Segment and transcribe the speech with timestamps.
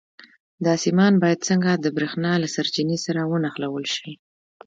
[0.65, 4.11] دا سیمان باید څنګه د برېښنا له سرچینې سره ونښلول شي؟